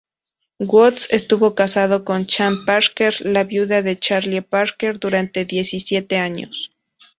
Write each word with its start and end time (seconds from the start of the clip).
Woods 0.59 1.07
estuvo 1.11 1.53
casado 1.53 2.03
con 2.03 2.25
Chan 2.25 2.65
Parker, 2.65 3.13
la 3.23 3.43
viuda 3.43 3.83
de 3.83 3.99
Charlie 3.99 4.41
Parker, 4.41 4.97
durante 4.97 5.45
diecisiete 5.45 6.17
años. 6.17 6.71